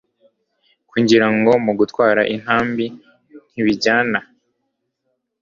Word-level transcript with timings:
kugira 0.91 1.27
ngo 1.35 1.51
mu 1.65 1.71
gutwara 1.79 2.21
intambi 2.35 2.85
n 3.53 3.55
ibijyana 3.61 4.19